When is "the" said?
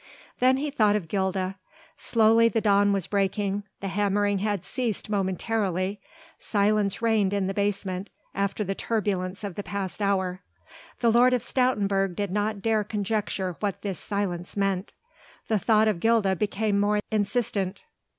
2.49-2.59, 3.81-3.87, 7.45-7.53, 8.63-8.73, 9.53-9.61, 11.01-11.11, 15.49-15.59